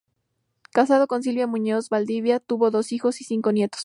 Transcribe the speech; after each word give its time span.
Casado 0.71 1.05
con 1.05 1.21
Silvia 1.21 1.45
Muñoz 1.45 1.89
Valdivia, 1.89 2.39
tuvo 2.39 2.71
dos 2.71 2.91
hijos 2.91 3.21
y 3.21 3.23
cinco 3.23 3.51
nietos. 3.51 3.79